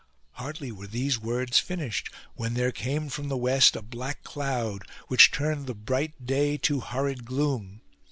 [0.31, 5.29] Hardly were these words finished when there came from the west a black cloud, which
[5.29, 7.81] turned the bright day to horrid gloom.